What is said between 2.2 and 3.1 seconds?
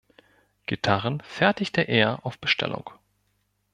auf Bestellung.